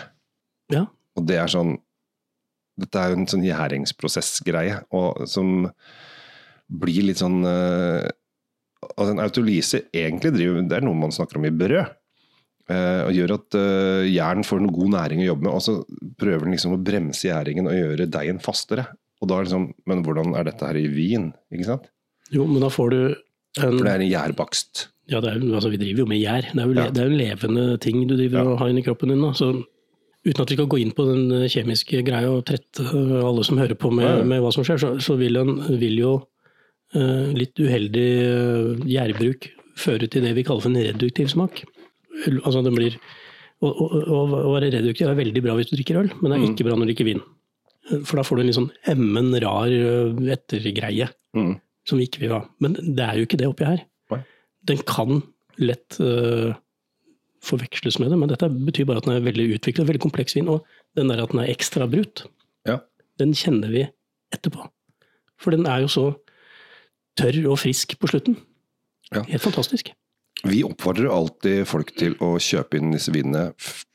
Ja. 0.72 0.86
Og 1.18 1.26
det 1.26 1.40
er 1.42 1.50
sånn 1.50 1.76
Dette 2.78 3.00
er 3.02 3.10
jo 3.10 3.18
en 3.18 3.26
sånn 3.26 3.42
gjæringsprosessgreie, 3.42 4.84
og 4.94 5.24
som 5.26 5.66
blir 6.68 7.08
litt 7.08 7.22
sånn 7.22 7.42
uh, 7.42 8.06
Altså 8.94 9.10
en 9.10 9.24
autolyse 9.24 9.80
egentlig 9.90 10.36
driver 10.36 10.62
Det 10.70 10.78
er 10.78 10.86
noe 10.86 11.00
man 11.00 11.14
snakker 11.14 11.40
om 11.40 11.48
i 11.48 11.54
brød. 11.54 11.96
Uh, 12.68 13.08
og 13.08 13.16
gjør 13.16 13.32
at 13.38 13.56
uh, 13.56 14.04
jern 14.06 14.44
får 14.44 14.60
en 14.60 14.70
god 14.70 14.92
næring 14.92 15.24
å 15.24 15.28
jobbe 15.32 15.46
med. 15.48 15.54
Og 15.56 15.64
så 15.64 15.74
prøver 16.20 16.46
den 16.46 16.54
liksom 16.54 16.76
å 16.76 16.80
bremse 16.84 17.26
gjæringen 17.26 17.66
og 17.66 17.74
gjøre 17.74 18.06
deigen 18.12 18.38
fastere. 18.44 18.84
Og 19.22 19.28
da 19.30 19.40
liksom 19.42 19.72
Men 19.86 20.04
hvordan 20.06 20.34
er 20.38 20.44
dette 20.46 20.66
her 20.66 20.76
i 20.78 20.86
vin? 20.92 21.32
Ikke 21.52 21.64
sant? 21.66 21.88
Jo, 22.30 22.44
men 22.46 22.60
da 22.62 22.68
får 22.70 22.90
du 22.94 23.00
en 23.08 23.78
For 23.78 23.84
det 23.84 23.94
er 23.94 24.04
en 24.04 24.10
gjærbakst. 24.12 24.86
Ja, 25.08 25.20
det 25.24 25.30
er, 25.32 25.40
altså, 25.56 25.70
vi 25.72 25.78
driver 25.80 26.04
jo 26.04 26.06
med 26.06 26.20
gjær. 26.20 26.50
Det 26.52 26.60
er 26.62 26.66
jo, 26.68 26.74
Ja. 26.76 26.90
det 26.92 27.00
er 27.02 27.08
jo 27.08 27.14
en 27.14 27.22
levende 27.22 27.80
ting 27.80 28.06
du 28.06 28.14
driver 28.14 28.38
Ja. 28.42 28.44
og 28.52 28.58
har 28.60 28.68
inni 28.68 28.82
kroppen 28.84 29.08
din. 29.08 29.22
Da. 29.24 29.30
Så, 29.32 29.48
uten 30.26 30.42
at 30.42 30.50
vi 30.50 30.56
skal 30.58 30.66
gå 30.68 30.78
inn 30.82 30.92
på 30.92 31.06
den 31.08 31.32
eh, 31.32 31.48
kjemiske 31.48 32.02
greia 32.04 32.28
og 32.28 32.44
trette 32.44 32.84
eh, 32.84 33.24
alle 33.24 33.42
som 33.44 33.56
hører 33.58 33.74
på 33.80 33.90
med, 33.90 34.04
Ja, 34.04 34.22
med 34.24 34.42
hva 34.44 34.52
som 34.52 34.64
skjer, 34.68 34.78
så, 34.78 34.90
så 35.00 35.16
vil, 35.16 35.36
en, 35.40 35.54
vil 35.80 35.96
jo 35.98 36.12
eh, 36.94 37.32
litt 37.32 37.56
uheldig 37.56 38.08
eh, 38.20 38.84
gjærbruk 38.84 39.48
føre 39.78 40.08
til 40.10 40.22
det 40.26 40.34
vi 40.36 40.44
kaller 40.44 40.60
for 40.60 40.68
en 40.74 40.84
reduktiv 40.92 41.28
smak. 41.32 41.64
Altså 42.44 42.62
den 42.66 42.74
blir 42.76 42.98
å, 43.62 43.68
å, 43.70 43.86
å 44.12 44.20
å 44.44 44.52
være 44.54 44.72
reduktiv 44.76 45.08
er 45.08 45.14
veldig 45.18 45.42
bra 45.42 45.54
hvis 45.56 45.70
du 45.70 45.76
drikker 45.78 46.02
øl, 46.04 46.12
men 46.20 46.30
det 46.30 46.36
er 46.38 46.44
Mm. 46.44 46.52
ikke 46.54 46.64
bra 46.68 46.76
når 46.76 46.86
du 46.86 46.92
drikker 46.92 47.08
vin. 47.14 47.22
For 48.04 48.16
da 48.18 48.22
får 48.26 48.36
du 48.36 48.42
en 48.42 48.48
litt 48.50 48.56
sånn 48.58 48.70
emmen, 48.92 49.30
rar 49.44 49.70
eh, 49.72 50.32
ettergreie 50.34 51.08
Mm. 51.36 51.58
som 51.86 51.98
vi 51.98 52.06
ikke 52.08 52.20
vil 52.22 52.32
ha. 52.34 52.40
Men 52.60 52.74
det 52.74 53.04
er 53.04 53.16
jo 53.18 53.26
ikke 53.26 53.38
det 53.40 53.48
oppi 53.48 53.64
her. 53.68 53.82
Nei. 54.10 54.22
Den 54.64 54.78
kan 54.88 55.22
lett 55.58 55.98
uh, 56.00 56.54
forveksles 57.44 57.98
med 58.00 58.10
det, 58.10 58.18
men 58.18 58.28
dette 58.32 58.48
betyr 58.50 58.86
bare 58.88 58.98
at 59.02 59.06
den 59.08 59.14
er 59.16 59.24
veldig 59.26 59.46
utviklet, 59.58 59.86
veldig 59.88 60.02
kompleks 60.02 60.34
vin. 60.36 60.48
Og 60.48 60.64
den 60.98 61.08
der 61.12 61.22
at 61.22 61.30
den 61.32 61.40
er 61.42 61.52
ekstra 61.52 61.86
brut, 61.90 62.24
Ja. 62.66 62.78
den 63.18 63.32
kjenner 63.34 63.70
vi 63.72 63.84
etterpå. 64.34 64.68
For 65.38 65.50
den 65.54 65.66
er 65.66 65.80
jo 65.84 65.88
så 65.92 66.06
tørr 67.18 67.38
og 67.50 67.58
frisk 67.58 67.96
på 67.98 68.08
slutten. 68.10 68.36
Ja. 69.12 69.22
Helt 69.22 69.42
fantastisk. 69.42 69.92
Vi 70.46 70.60
oppfordrer 70.62 71.10
alltid 71.10 71.64
folk 71.66 71.88
til 71.98 72.12
å 72.22 72.36
kjøpe 72.38 72.78
inn 72.78 72.92
disse 72.94 73.10
vinene 73.10 73.48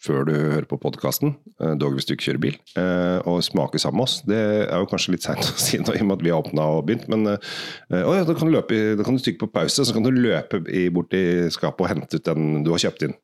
før 0.04 0.26
du 0.28 0.34
hører 0.34 0.66
på 0.68 0.76
podkasten, 0.82 1.38
dog 1.80 1.96
hvis 1.96 2.10
du 2.10 2.12
ikke 2.18 2.26
kjører 2.26 2.42
bil, 2.44 2.58
eh, 2.76 3.20
og 3.30 3.40
smake 3.48 3.80
sammen 3.80 4.02
med 4.02 4.10
oss. 4.10 4.18
Det 4.28 4.42
er 4.66 4.82
jo 4.82 4.90
kanskje 4.92 5.14
litt 5.16 5.24
seint 5.24 5.48
å 5.48 5.54
si 5.66 5.80
nå 5.80 5.96
i 5.96 6.02
og 6.04 6.10
med 6.10 6.18
at 6.18 6.26
vi 6.28 6.34
har 6.34 6.44
åpna 6.44 6.66
og 6.76 6.84
begynt, 6.90 7.08
men 7.14 7.24
eh, 7.38 8.04
å 8.04 8.18
ja, 8.18 8.26
da 8.28 8.36
kan 8.36 8.52
løpe, 8.52 8.82
da 9.00 9.08
kan 9.08 9.16
du 9.16 9.24
trykke 9.24 9.46
på 9.46 9.52
pause, 9.56 9.88
så 9.88 9.96
kan 9.96 10.04
du 10.04 10.12
løpe 10.12 10.60
bort 10.92 11.16
i 11.16 11.24
skapet 11.54 11.86
og 11.86 11.92
hente 11.94 12.20
ut 12.20 12.28
den 12.28 12.68
du 12.68 12.74
har 12.76 12.84
kjøpt 12.90 13.08
inn. 13.08 13.16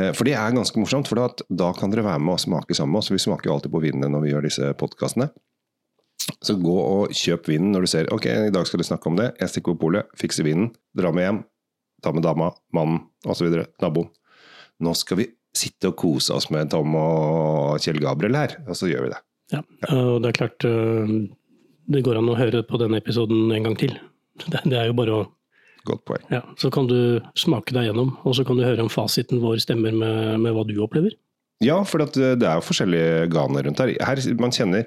Eh, 0.00 0.10
For 0.16 0.24
det 0.24 0.38
er 0.40 0.56
ganske 0.56 0.80
morsomt, 0.80 1.12
for 1.12 1.20
da 1.52 1.72
kan 1.76 1.92
dere 1.92 2.08
være 2.08 2.24
med 2.24 2.38
og 2.38 2.44
smake 2.48 2.72
sammen 2.78 2.96
med 2.96 3.04
oss. 3.04 3.12
Vi 3.12 3.20
smaker 3.20 3.52
jo 3.52 3.58
alltid 3.58 3.76
på 3.76 3.84
vinene 3.84 4.08
når 4.08 4.24
vi 4.24 4.32
gjør 4.32 4.48
disse 4.48 4.72
podkastene. 4.80 5.28
Så 6.40 6.54
gå 6.56 6.74
og 6.80 7.12
kjøp 7.12 7.48
vinen 7.50 7.74
når 7.74 7.84
du 7.84 7.90
ser 7.90 8.08
ok, 8.14 8.26
i 8.48 8.52
dag 8.54 8.64
skal 8.64 8.80
du 8.80 8.86
snakke 8.86 9.10
om 9.10 9.20
det. 9.20 9.34
Jeg 9.42 9.52
stikker 9.52 9.76
på 9.76 9.88
polet, 9.88 10.08
fikser 10.16 10.46
vinen, 10.46 10.70
drar 10.96 11.12
med 11.12 11.26
hjem, 11.26 11.40
tar 12.02 12.16
med 12.16 12.26
dama, 12.26 12.50
mannen 12.74 13.04
osv. 13.28 13.52
Naboen. 13.82 14.10
Nå 14.82 14.94
skal 14.98 15.20
vi 15.20 15.28
sitte 15.56 15.92
og 15.92 15.98
kose 16.00 16.34
oss 16.34 16.48
med 16.52 16.70
Tom 16.72 16.96
og 16.96 17.82
Kjell 17.82 18.00
Gabriel 18.02 18.38
her, 18.38 18.56
og 18.66 18.78
så 18.78 18.88
gjør 18.90 19.06
vi 19.06 19.12
det. 19.12 19.20
Ja, 19.52 19.60
og 19.92 20.22
det 20.24 20.30
er 20.30 20.38
klart 20.38 20.64
øh, 20.64 21.12
det 21.92 22.02
går 22.06 22.18
an 22.18 22.30
å 22.32 22.38
høre 22.38 22.62
på 22.64 22.80
denne 22.80 23.02
episoden 23.02 23.52
en 23.52 23.68
gang 23.68 23.78
til. 23.78 23.94
Det, 24.48 24.62
det 24.64 24.78
er 24.80 24.86
jo 24.88 24.96
bare 24.96 25.16
å 25.20 25.22
Godt 25.82 26.04
poeng. 26.06 26.22
Ja, 26.30 26.44
så 26.62 26.68
kan 26.70 26.86
du 26.86 27.18
smake 27.34 27.74
deg 27.74 27.88
gjennom, 27.88 28.12
og 28.22 28.36
så 28.38 28.44
kan 28.46 28.54
du 28.54 28.62
høre 28.62 28.84
om 28.84 28.90
fasiten 28.92 29.40
vår 29.42 29.58
stemmer 29.64 29.90
med, 29.90 30.38
med 30.44 30.54
hva 30.54 30.62
du 30.68 30.76
opplever. 30.78 31.16
Ja, 31.62 31.80
for 31.86 32.04
eh, 32.04 32.36
det 32.38 32.46
er 32.46 32.60
jo 32.60 32.66
forskjellige 32.68 33.26
ganer 33.32 33.66
rundt 33.66 33.82
her. 33.82 33.90
her. 33.98 34.22
Man 34.38 34.54
kjenner 34.54 34.86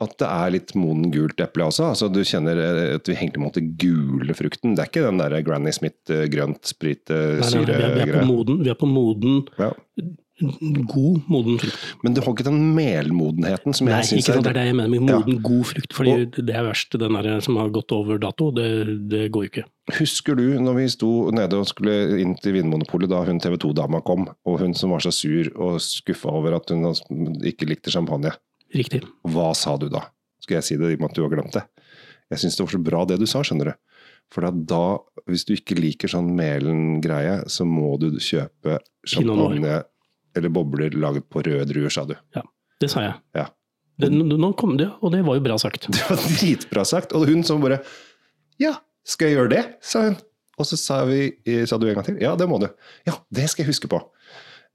at 0.00 0.12
det 0.22 0.28
er 0.30 0.52
litt 0.54 0.74
moden 0.78 1.08
gult 1.10 1.40
eple 1.42 1.64
også. 1.72 1.88
altså 1.90 2.06
Du 2.12 2.20
kjenner 2.22 2.60
eh, 2.62 2.94
at 3.00 3.08
vi 3.10 3.16
hengte 3.18 3.40
mot 3.42 3.54
den 3.58 3.72
gule 3.80 4.34
frukten. 4.38 4.76
Det 4.78 4.84
er 4.84 4.92
ikke 4.92 5.06
den 5.08 5.18
der 5.18 5.34
Granny 5.42 5.72
Smith 5.74 6.12
eh, 6.14 6.28
grønt 6.30 6.70
sprit 6.70 7.10
eh, 7.10 7.40
Nei, 7.42 7.50
nei, 7.50 7.64
vi, 7.66 7.72
er, 7.74 7.82
vi, 7.82 7.82
er 7.82 8.06
syre-greia. 8.06 8.24
moden, 8.28 8.62
vi 8.62 8.70
er 8.70 8.78
på 8.78 8.86
moden, 8.90 9.44
Ja. 9.58 9.72
god 10.38 11.24
moden 11.26 11.56
frukt. 11.58 11.80
Men 12.06 12.14
du 12.14 12.20
har 12.22 12.30
ikke 12.30 12.44
den 12.46 12.60
melmodenheten 12.76 13.74
som 13.74 13.88
Nei, 13.90 13.96
jeg 13.98 14.06
syns 14.12 14.28
ikke 14.28 14.36
sant, 14.36 14.44
det 14.46 14.52
er 14.52 14.54
er 14.54 14.58
det 14.60 14.66
jeg 14.68 14.76
mener 14.78 14.92
med 14.92 15.10
Ja. 15.10 15.18
moden, 15.18 15.40
god 15.42 15.64
frukt. 15.66 15.92
fordi 15.98 16.14
det 16.46 16.54
er 16.54 16.62
verst, 16.68 16.94
den 16.94 17.18
der 17.18 17.40
som 17.42 17.56
har 17.58 17.68
gått 17.74 17.90
over 17.96 18.18
dato. 18.22 18.52
Det, 18.54 18.68
det 19.10 19.24
går 19.34 19.48
jo 19.48 19.50
ikke. 19.50 19.64
Husker 19.98 20.36
du 20.38 20.44
når 20.62 20.74
vi 20.78 20.86
sto 20.94 21.10
nede 21.34 21.58
og 21.58 21.66
skulle 21.66 22.20
inn 22.22 22.36
til 22.38 22.54
Vinmonopolet 22.54 23.10
da 23.10 23.24
hun 23.26 23.40
TV 23.42 23.56
2-dama 23.58 23.98
kom, 24.06 24.28
og 24.46 24.60
hun 24.62 24.74
som 24.78 24.90
var 24.94 25.02
så 25.02 25.10
sur 25.10 25.50
og 25.56 25.80
skuffa 25.82 26.30
over 26.30 26.54
at 26.60 26.70
hun 26.70 26.86
ikke 27.42 27.66
likte 27.66 27.90
champagne? 27.90 28.30
Riktig. 28.74 29.02
Hva 29.28 29.50
sa 29.56 29.76
du 29.80 29.88
da? 29.92 30.04
Skal 30.44 30.58
jeg 30.58 30.66
si 30.66 30.76
det 30.80 30.92
i 30.92 30.96
og 30.98 31.02
med 31.04 31.10
at 31.12 31.16
du 31.18 31.22
har 31.24 31.32
glemt 31.32 31.54
det? 31.56 31.64
Jeg 32.28 32.42
syns 32.42 32.58
det 32.58 32.64
var 32.66 32.72
så 32.74 32.80
bra 32.84 33.04
det 33.08 33.16
du 33.20 33.26
sa, 33.28 33.40
skjønner 33.46 33.70
du. 33.70 33.76
For 34.32 34.44
da, 34.44 34.80
hvis 35.30 35.46
du 35.48 35.54
ikke 35.56 35.78
liker 35.78 36.10
sånn 36.12 36.34
melen-greie, 36.36 37.38
så 37.48 37.64
må 37.64 37.94
du 38.00 38.10
kjøpe 38.20 38.76
champagne 39.08 39.78
eller 40.36 40.52
bobler 40.52 40.92
laget 41.00 41.24
på 41.32 41.40
røde 41.46 41.64
druer, 41.70 41.88
sa 41.92 42.04
du. 42.08 42.12
Ja, 42.36 42.42
Det 42.80 42.90
sa 42.92 43.02
jeg. 43.06 43.14
Ja. 43.34 43.46
Det, 43.98 44.12
nå 44.14 44.36
nå 44.38 44.52
kom 44.54 44.76
det, 44.78 44.86
og 45.02 45.10
det 45.10 45.24
var 45.26 45.38
jo 45.40 45.42
bra 45.48 45.56
sagt. 45.58 45.88
Det 45.94 46.04
var 46.06 46.20
dritbra 46.20 46.84
sagt. 46.86 47.16
Og 47.16 47.24
hun 47.26 47.42
som 47.42 47.64
bare 47.64 47.80
Ja, 48.60 48.76
skal 49.08 49.30
jeg 49.32 49.38
gjøre 49.40 49.50
det? 49.56 49.64
sa 49.82 50.04
hun. 50.10 50.18
Og 50.58 50.66
så 50.66 50.76
sa, 50.78 51.00
vi, 51.06 51.32
sa 51.70 51.78
du 51.78 51.86
en 51.88 51.94
gang 51.96 52.04
til. 52.06 52.16
Ja, 52.22 52.32
det 52.38 52.46
må 52.50 52.58
du. 52.58 52.66
Ja, 53.06 53.14
det 53.30 53.48
skal 53.50 53.62
jeg 53.64 53.70
huske 53.72 53.88
på. 53.90 54.00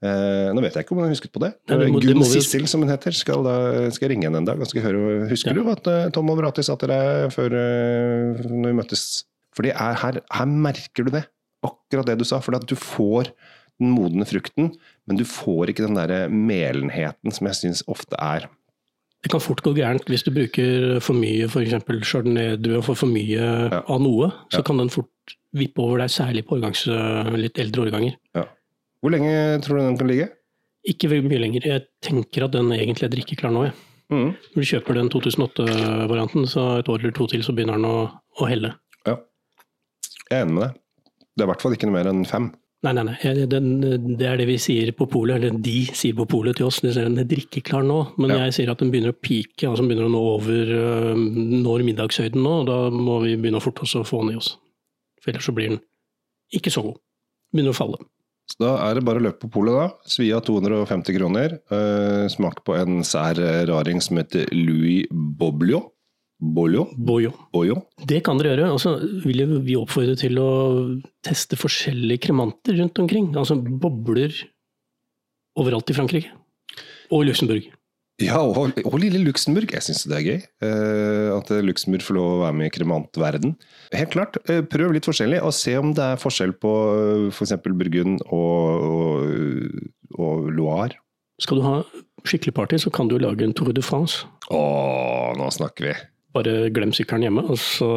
Eh, 0.04 0.50
nå 0.52 0.60
vet 0.60 0.74
jeg 0.76 0.84
ikke 0.84 0.92
om 0.92 0.98
hun 1.00 1.06
har 1.06 1.14
husket 1.14 1.32
på 1.32 1.40
det. 1.40 1.52
Nei, 1.70 1.76
det 1.80 1.88
må- 1.94 2.00
Gunn 2.04 2.20
det 2.20 2.28
Sissel, 2.28 2.66
som 2.68 2.82
hun 2.84 2.90
heter, 2.92 3.14
skal, 3.16 3.42
da, 3.46 3.54
skal 3.94 4.10
ringe 4.12 4.26
henne 4.28 4.36
en 4.42 4.44
dag 4.48 4.60
og 4.60 4.68
skal 4.68 4.82
høre 4.84 5.28
Husker 5.30 5.54
Ja. 5.54 5.62
du 5.62 5.70
at 5.72 5.86
uh, 5.88 6.10
Tom 6.12 6.28
Overati 6.28 6.62
sa 6.62 6.76
til 6.76 6.88
deg 6.92 7.30
før 7.32 7.54
uh, 7.56 8.42
når 8.44 8.68
vi 8.68 8.78
møttes? 8.82 9.04
Fordi 9.56 9.70
er, 9.72 9.94
her, 10.02 10.20
her 10.34 10.46
merker 10.50 11.04
du 11.06 11.10
det. 11.14 11.24
Akkurat 11.64 12.04
det 12.10 12.18
du 12.18 12.24
sa. 12.28 12.40
For 12.44 12.52
du 12.52 12.74
får 12.76 13.30
den 13.80 13.90
modne 13.94 14.26
frukten, 14.28 14.74
men 15.08 15.16
du 15.16 15.24
får 15.24 15.70
ikke 15.72 15.86
den 15.86 15.94
der 15.96 16.28
melenheten 16.28 17.32
som 17.32 17.46
jeg 17.48 17.54
syns 17.62 17.82
ofte 17.88 18.14
er. 18.20 18.48
Det 19.24 19.30
kan 19.32 19.40
fort 19.40 19.62
gå 19.64 19.72
gærent 19.74 20.04
hvis 20.04 20.22
du 20.26 20.30
bruker 20.34 21.00
for 21.00 21.14
mye 21.16 21.46
f.eks. 21.48 21.72
chardonnay-drue 22.04 22.82
får 22.84 22.96
for 23.00 23.06
mye 23.08 23.38
Ja. 23.72 23.80
av 23.88 24.00
noe. 24.04 24.28
Så 24.52 24.58
Ja. 24.60 24.62
kan 24.62 24.76
den 24.76 24.90
fort 24.90 25.08
vippe 25.54 25.78
over 25.80 25.98
deg, 25.98 26.10
særlig 26.10 26.44
på 26.44 26.58
årgangs, 26.60 26.84
litt 27.40 27.56
eldre 27.58 27.86
årganger. 27.88 28.16
Hvor 29.04 29.12
lenge 29.12 29.32
tror 29.60 29.76
du 29.76 29.82
den 29.84 29.98
kan 30.00 30.08
ligge? 30.08 30.30
Ikke 30.88 31.10
mye 31.12 31.40
lenger. 31.42 31.64
Jeg 31.68 31.84
tenker 32.04 32.46
at 32.46 32.54
den 32.56 32.70
egentlig 32.72 33.04
er 33.04 33.12
drikkeklar 33.12 33.52
nå. 33.52 33.66
Jeg. 33.68 33.74
Mm. 34.12 34.30
Når 34.54 34.64
du 34.64 34.68
kjøper 34.68 34.96
den 34.98 35.10
2008-varianten, 35.12 36.46
så 36.48 36.64
et 36.78 36.88
år 36.92 37.02
eller 37.02 37.14
to 37.16 37.26
til 37.28 37.44
så 37.44 37.52
begynner 37.56 37.76
den 37.76 37.88
å, 37.88 37.98
å 38.40 38.48
helle. 38.48 38.74
Ja. 39.08 39.18
Jeg 40.30 40.38
er 40.38 40.44
enig 40.46 40.56
med 40.56 40.64
deg. 40.66 40.78
Det 41.34 41.42
er 41.42 41.48
i 41.48 41.50
hvert 41.52 41.64
fall 41.64 41.76
ikke 41.76 41.88
noe 41.90 41.96
mer 41.98 42.08
enn 42.12 42.24
fem. 42.28 42.50
Nei, 42.84 42.92
nei, 42.96 43.04
nei. 43.08 43.44
Den, 43.48 43.68
det 44.20 44.26
er 44.28 44.40
det 44.40 44.46
vi 44.48 44.58
sier 44.60 44.90
på 44.96 45.06
polet, 45.08 45.38
eller 45.38 45.56
de 45.64 45.76
sier 45.96 46.16
på 46.18 46.26
polet 46.28 46.56
til 46.58 46.68
oss. 46.68 46.82
De 46.84 46.92
sier 46.92 47.08
den 47.08 47.20
er 47.22 47.28
drikkeklar 47.28 47.84
nå, 47.84 48.00
men 48.20 48.34
Ja. 48.34 48.42
jeg 48.44 48.56
sier 48.58 48.72
at 48.72 48.80
den 48.84 48.92
begynner 48.92 49.14
å 49.14 49.20
pike, 49.20 49.68
altså 49.68 49.80
den 49.84 49.88
begynner 49.92 50.10
å 50.10 50.12
nå 50.12 50.20
over 50.34 50.74
når 51.64 51.84
middagshøyden 51.88 52.44
nå, 52.44 52.52
og 52.60 52.68
da 52.68 52.78
må 52.92 53.22
vi 53.24 53.36
begynne 53.40 53.60
å 53.60 53.64
forte 53.64 53.84
oss 53.88 53.96
å 53.96 54.04
få 54.04 54.20
den 54.24 54.34
i 54.34 54.40
oss. 54.40 54.54
For 55.20 55.32
ellers 55.32 55.48
så 55.48 55.56
blir 55.56 55.72
den 55.72 55.80
ikke 56.56 56.72
så 56.72 56.84
god. 56.84 57.00
Begynner 57.56 57.72
å 57.72 57.78
falle. 57.80 58.00
Så 58.50 58.60
da 58.60 58.74
er 58.84 58.98
det 58.98 59.04
bare 59.06 59.22
å 59.22 59.24
løpe 59.24 59.46
på 59.46 59.52
polet, 59.56 59.74
da. 59.78 59.86
Svi 60.08 60.28
av 60.36 60.44
250 60.44 61.16
kroner. 61.16 61.56
Eh, 61.72 62.26
smak 62.32 62.60
på 62.66 62.76
en 62.76 63.00
sær 63.06 63.40
eh, 63.40 63.64
raring 63.70 64.02
som 64.04 64.20
heter 64.20 64.50
Louis 64.52 65.08
Boblio. 65.10 65.80
Bollo? 66.44 66.88
Boyo. 66.98 67.30
Boyo? 67.54 67.78
Det 68.04 68.18
kan 68.26 68.36
dere 68.36 68.52
gjøre. 68.52 68.72
Og 68.74 68.80
så 68.82 68.96
vil 69.24 69.46
vi 69.64 69.78
oppfordre 69.78 70.16
til 70.18 70.36
å 70.42 70.50
teste 71.24 71.56
forskjellige 71.56 72.26
kremanter 72.26 72.76
rundt 72.80 73.00
omkring. 73.00 73.30
Altså 73.38 73.56
bobler 73.56 74.34
overalt 75.60 75.90
i 75.90 75.96
Frankrike. 75.96 76.34
Og 77.14 77.24
i 77.24 77.30
Luxembourg. 77.30 77.70
Ja, 78.22 78.38
og, 78.46 78.76
og 78.86 78.94
lille 79.02 79.18
Luxembourg. 79.24 79.72
Jeg 79.74 79.82
syns 79.82 80.04
det 80.06 80.14
er 80.20 80.22
gøy. 80.28 80.42
eh, 80.62 81.30
at 81.34 81.48
Luxembourg 81.66 82.04
får 82.06 82.14
lov 82.14 82.28
å 82.36 82.42
være 82.44 82.56
med 82.60 82.68
i 82.68 82.74
kremantverden. 82.76 83.56
Helt 83.90 84.12
klart. 84.14 84.38
eh, 84.46 84.62
prøv 84.62 84.94
litt 84.94 85.08
forskjellig, 85.08 85.40
og 85.42 85.50
se 85.56 85.74
om 85.80 85.90
det 85.96 86.04
er 86.12 86.20
forskjell 86.22 86.54
på 86.62 86.74
f.eks. 87.34 87.56
Burgund 87.66 88.22
og, 88.30 88.86
og, 88.86 90.14
og 90.14 90.48
Loire. 90.54 91.00
Skal 91.42 91.58
du 91.58 91.66
ha 91.66 91.76
skikkelig 92.24 92.54
party, 92.54 92.78
så 92.78 92.92
kan 92.94 93.10
du 93.10 93.16
lage 93.18 93.42
en 93.42 93.52
Tour 93.56 93.72
de 93.74 93.82
France. 93.82 94.22
Å, 94.54 94.62
nå 95.34 95.50
snakker 95.50 95.90
vi! 95.90 95.96
Bare 96.34 96.68
glem 96.74 96.90
sykkelen 96.94 97.26
hjemme, 97.26 97.42
og 97.50 97.58
så 97.62 97.88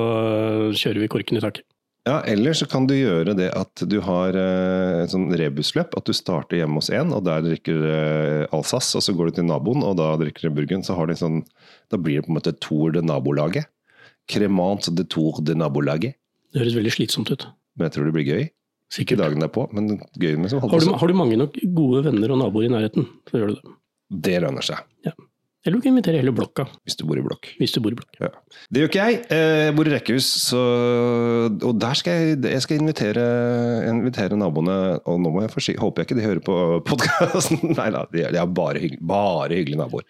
kjører 0.78 1.04
vi 1.06 1.10
korken 1.14 1.38
i 1.40 1.42
taket. 1.46 1.64
Ja, 2.08 2.22
Eller 2.24 2.56
så 2.56 2.66
kan 2.70 2.86
du 2.88 2.94
gjøre 2.96 3.34
det 3.36 3.50
at 3.58 3.82
du 3.92 3.98
har 4.06 4.36
eh, 4.40 5.04
et 5.04 5.12
sånn 5.12 5.28
rebusløp. 5.36 5.96
At 6.00 6.08
du 6.08 6.16
starter 6.16 6.62
hjemme 6.62 6.80
hos 6.80 6.88
én, 6.94 7.12
og 7.12 7.26
der 7.28 7.44
drikker 7.44 7.82
eh, 7.84 8.44
Alsace. 8.56 8.96
Og 8.96 9.04
så 9.04 9.16
går 9.18 9.30
du 9.30 9.40
til 9.40 9.48
naboen, 9.50 9.84
og 9.84 9.98
da 10.00 10.14
drikker 10.22 10.48
du 10.48 10.56
Burgund. 10.56 10.88
Så 10.88 10.96
har 10.96 11.12
de 11.12 11.18
sånn, 11.20 11.42
da 11.92 12.00
blir 12.00 12.22
det 12.22 12.28
på 12.30 12.32
en 12.32 12.40
måte 12.40 12.56
Tour 12.64 12.96
de 12.96 13.04
nabolaget. 13.04 13.68
Cremant 14.32 14.88
de 14.88 15.08
Tour 15.12 15.42
de 15.44 15.58
nabolaget. 15.60 16.16
Det 16.54 16.64
høres 16.64 16.78
veldig 16.80 16.96
slitsomt 16.96 17.34
ut. 17.34 17.44
Men 17.76 17.90
jeg 17.90 17.98
tror 17.98 18.08
det 18.08 18.16
blir 18.16 18.30
gøy. 18.32 18.48
Ikke 18.48 19.02
Sikkert. 19.02 19.20
dagen 19.20 19.44
derpå, 19.44 19.66
men 19.76 19.98
gøy 20.16 20.38
med 20.40 20.54
som 20.54 20.62
Har 20.64 20.80
du, 20.80 20.94
har 20.96 21.12
du 21.12 21.18
mange 21.20 21.36
nok 21.36 21.58
gode 21.76 22.06
venner 22.06 22.32
og 22.32 22.40
naboer 22.40 22.70
i 22.70 22.72
nærheten, 22.72 23.04
så 23.28 23.42
gjør 23.42 23.52
du 23.52 23.58
det. 23.58 23.74
Det 24.24 24.38
lønner 24.46 24.64
seg, 24.64 24.86
Eller 25.68 25.78
du 25.78 25.84
kan 25.84 25.92
invitere 25.92 26.22
hele 26.22 26.32
blokka, 26.32 26.64
hvis 26.88 26.96
du 26.96 27.04
bor 27.06 27.20
i 27.20 27.24
blokk. 27.26 27.50
hvis 27.60 27.74
du 27.76 27.82
bor 27.84 27.92
i 27.92 27.98
blokk. 28.00 28.14
Det 28.72 28.80
gjør 28.80 28.88
ikke 28.90 29.06
jeg. 29.10 29.18
Eh, 29.36 29.66
Jeg 29.68 29.76
bor 29.76 29.90
i 29.90 29.92
rekkehus, 29.92 30.28
så, 30.48 30.62
og 31.68 31.74
der 31.82 31.98
skal 32.00 32.14
jeg, 32.22 32.38
jeg 32.56 32.62
skal 32.64 32.80
invitere, 32.80 33.24
invitere 33.92 34.38
naboene. 34.40 34.78
Og 35.06 35.20
nå 35.22 35.32
må 35.34 35.42
jeg 35.44 35.52
forsi- 35.52 35.76
håper 35.80 36.02
jeg 36.04 36.08
ikke 36.10 36.20
de 36.22 36.26
hører 36.28 36.44
på 36.48 36.56
podkasten. 36.88 37.60
Nei 37.78 37.90
da, 37.94 38.06
de, 38.14 38.24
er- 38.32 38.48
bare, 38.58 38.80
hygg, 38.80 38.96
bare 39.04 39.58
hyggelige 39.60 39.82
naboer. 39.82 40.08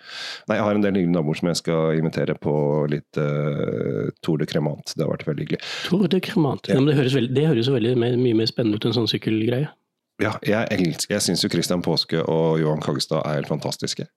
Nei, 0.47 0.59
Jeg 0.59 0.65
har 0.67 0.75
en 0.77 0.85
del 0.85 0.99
hyggelige 1.01 1.17
naboer 1.17 1.39
som 1.41 1.49
jeg 1.51 1.61
skal 1.63 1.97
invitere 1.97 2.37
på 2.37 2.53
litt 2.93 3.17
uh, 3.17 4.11
Tour 4.21 4.37
de 4.43 4.45
Cremant. 4.49 4.93
Det 4.93 5.03
har 5.05 5.11
vært 5.15 5.25
veldig 5.27 5.47
hyggelig. 5.47 5.61
Tour 5.89 6.07
de 6.13 6.21
Cremant. 6.21 6.69
Ja. 6.69 6.77
det 6.85 6.95
høres, 7.01 7.17
veldig, 7.17 7.33
det 7.35 7.47
høres 7.49 7.67
jo 7.71 7.75
veldig 7.75 7.97
mer, 7.97 8.15
mye 8.21 8.37
mer 8.43 8.47
spennende 8.53 8.77
ut 8.77 8.85
enn 8.87 8.95
sånn 8.95 9.09
sykkelgreie. 9.09 9.71
Ja, 10.21 10.31
jeg, 10.41 10.95
jeg 11.11 11.21
syns 11.21 11.43
jo 11.45 11.49
Christian 11.53 11.83
Påske 11.85 12.23
og 12.23 12.55
Johan 12.61 12.79
Kaggestad 12.81 13.21
er 13.27 13.35
helt 13.37 13.49
fantastiske. 13.51 14.07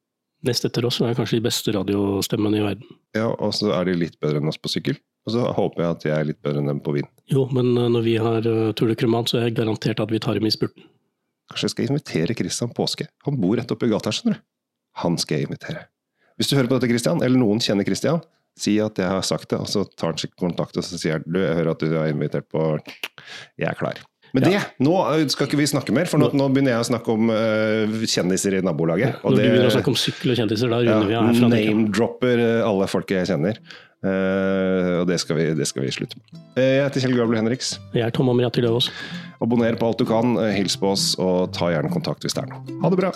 Nest 0.46 0.64
etter 0.64 0.86
oss 0.88 1.00
er 1.04 1.16
kanskje 1.18 1.36
de 1.36 1.44
beste 1.44 1.72
radiostemmene 1.76 2.60
i 2.60 2.64
verden. 2.64 2.98
Ja, 3.16 3.28
Og 3.28 3.52
så 3.56 3.74
er 3.76 3.88
de 3.88 3.98
litt 3.98 4.16
bedre 4.22 4.40
enn 4.40 4.48
oss 4.48 4.60
på 4.60 4.72
sykkel. 4.72 4.96
Og 5.28 5.34
så 5.34 5.44
håper 5.52 5.82
jeg 5.82 5.96
at 5.96 6.06
jeg 6.06 6.14
er 6.16 6.28
litt 6.30 6.40
bedre 6.40 6.62
enn 6.62 6.70
dem 6.70 6.80
på 6.80 6.94
vind. 6.96 7.08
Jo, 7.28 7.44
men 7.52 7.74
eh, 7.76 7.90
når 7.92 8.06
vi 8.06 8.16
har 8.22 8.46
uh, 8.48 8.70
Tour 8.72 8.88
de 8.88 8.96
Cremant, 8.96 9.28
så 9.28 9.36
er 9.36 9.48
jeg 9.48 9.58
garantert 9.58 10.00
at 10.00 10.12
vi 10.12 10.20
tar 10.22 10.38
dem 10.38 10.48
i 10.48 10.54
spurten. 10.54 10.86
Kanskje 11.50 11.66
jeg 11.66 11.74
skal 11.74 11.90
invitere 11.90 12.36
Christian 12.38 12.72
Påske. 12.72 13.08
Han 13.26 13.36
bor 13.42 13.58
rett 13.58 13.72
oppi 13.74 13.90
gata 13.90 14.08
her, 14.08 14.16
skjønner 14.16 14.38
du. 14.38 14.44
Han 15.02 15.18
skal 15.20 15.40
jeg 15.40 15.50
invitere. 15.50 15.84
Hvis 16.40 16.48
du 16.48 16.56
hører 16.56 16.70
på 16.70 16.78
dette, 16.78 16.88
Christian, 16.88 17.20
eller 17.26 17.42
noen 17.42 17.60
kjenner 17.60 17.84
Christian, 17.84 18.22
si 18.58 18.78
at 18.82 18.98
jeg 18.98 19.12
har 19.12 19.24
sagt 19.26 19.50
det, 19.52 19.60
og 19.60 19.68
så 19.70 19.84
tar 19.98 20.14
han 20.14 20.32
kontakt 20.40 20.78
og 20.78 20.86
så 20.86 20.98
sier 20.98 21.18
han, 21.18 21.26
du, 21.26 21.40
jeg 21.42 21.58
hører 21.58 21.74
at 21.74 21.84
du 21.84 21.92
er 21.92 22.12
invitert 22.14 22.48
på 22.50 22.64
Jeg 23.60 23.68
er 23.68 23.76
klar. 23.78 24.00
Men 24.36 24.46
det, 24.46 24.62
nå 24.82 24.94
skal 25.32 25.48
ikke 25.48 25.58
vi 25.58 25.66
snakke 25.70 25.94
mer, 25.96 26.08
for 26.10 26.22
nå, 26.22 26.30
nå 26.36 26.48
begynner 26.54 26.76
jeg 26.76 26.84
å 26.84 26.88
snakke 26.92 27.14
om 27.16 27.32
uh, 27.34 28.00
kjendiser 28.06 28.58
i 28.60 28.62
nabolaget. 28.64 29.20
Når 29.24 29.36
du 29.36 29.42
begynner 29.42 29.70
å 29.70 29.74
snakke 29.74 29.92
om 29.92 29.98
sykkel 29.98 30.34
og 30.34 30.40
kjendiser, 30.42 30.70
da 30.70 30.80
runder 30.84 31.10
vi 31.10 31.16
ja, 31.16 31.22
av 31.22 31.30
herfra. 31.32 31.52
Name-dropper 31.56 32.44
alle 32.68 32.90
folket 32.90 33.22
jeg 33.22 33.32
kjenner. 33.34 33.60
Uh, 34.00 35.02
og 35.02 35.10
det 35.10 35.18
skal, 35.20 35.36
vi, 35.36 35.50
det 35.58 35.66
skal 35.68 35.84
vi 35.84 35.92
slutte 35.92 36.16
med. 36.16 36.40
Uh, 36.56 36.62
jeg 36.62 36.86
heter 36.86 37.04
Kjell 37.04 37.18
Gabriel 37.18 37.42
Henriks. 37.42 37.74
Jeg 37.96 38.06
er 38.06 38.16
Tom 38.16 38.32
Amriati 38.32 38.64
Løvaas. 38.64 38.88
Abonner 39.44 39.76
på 39.80 39.90
alt 39.90 40.00
du 40.00 40.08
kan, 40.08 40.38
hils 40.54 40.78
på 40.80 40.94
oss, 40.94 41.12
og 41.20 41.50
ta 41.56 41.72
gjerne 41.74 41.92
kontakt 41.92 42.24
hvis 42.24 42.36
det 42.36 42.46
er 42.46 42.52
noe. 42.54 42.80
Ha 42.84 42.94
det 42.94 43.00
bra! 43.02 43.14